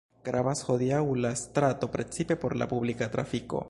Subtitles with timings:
[0.27, 3.59] Gravas hodiaŭ la strato precipe por la publika trafiko.